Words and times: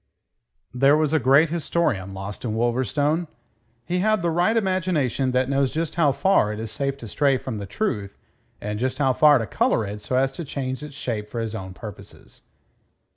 There 0.73 0.97
was 0.97 1.13
a 1.13 1.19
great 1.19 1.51
historian 1.51 2.15
lost 2.15 2.43
in 2.43 2.55
Wolverstone. 2.55 3.27
He 3.85 3.99
had 3.99 4.23
the 4.23 4.31
right 4.31 4.57
imagination 4.57 5.29
that 5.29 5.47
knows 5.47 5.71
just 5.71 5.93
how 5.93 6.11
far 6.11 6.51
it 6.51 6.59
is 6.59 6.71
safe 6.71 6.97
to 6.97 7.07
stray 7.07 7.37
from 7.37 7.59
the 7.59 7.67
truth 7.67 8.17
and 8.59 8.79
just 8.79 8.97
how 8.97 9.13
far 9.13 9.37
to 9.37 9.45
colour 9.45 9.85
it 9.85 10.01
so 10.01 10.15
as 10.15 10.31
to 10.31 10.43
change 10.43 10.81
its 10.81 10.95
shape 10.95 11.29
for 11.29 11.39
his 11.39 11.53
own 11.53 11.75
purposes. 11.75 12.41